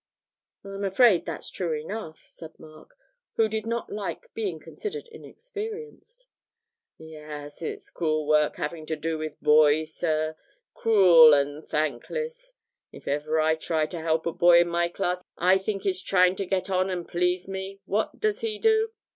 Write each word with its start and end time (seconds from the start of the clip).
'I'm 0.65 0.83
afraid 0.83 1.27
that's 1.27 1.51
true 1.51 1.73
enough,' 1.73 2.25
said 2.27 2.57
Mark, 2.59 2.95
who 3.35 3.47
did 3.47 3.67
not 3.67 3.91
like 3.91 4.33
being 4.33 4.59
considered 4.59 5.07
inexperienced. 5.09 6.25
'Yes, 6.97 7.61
it's 7.61 7.91
cruel 7.91 8.25
work 8.25 8.55
having 8.55 8.87
to 8.87 8.95
do 8.95 9.19
with 9.19 9.39
boys, 9.43 9.93
sir 9.93 10.35
cruel 10.73 11.35
and 11.35 11.63
thankless. 11.67 12.53
If 12.91 13.07
ever 13.07 13.39
I 13.39 13.53
try 13.53 13.85
to 13.85 14.01
help 14.01 14.25
a 14.25 14.33
boy 14.33 14.61
in 14.61 14.69
my 14.69 14.87
class 14.89 15.23
I 15.37 15.59
think 15.59 15.85
is 15.85 16.01
trying 16.01 16.35
to 16.37 16.47
get 16.47 16.67
on 16.71 16.89
and 16.89 17.07
please 17.07 17.47
me, 17.47 17.79
what 17.85 18.19
does 18.19 18.39
he 18.39 18.57
do? 18.57 18.91